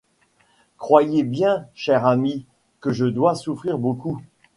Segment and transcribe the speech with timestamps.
[0.79, 2.47] Croyez bien, cher ami,
[2.79, 4.19] que je dois souffrir beaucoup.